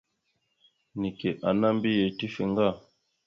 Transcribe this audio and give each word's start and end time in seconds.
Neke 0.99 1.29
ana 1.49 1.67
mbiyez 1.75 2.13
tife 2.17 2.43
ŋga. 2.51 2.67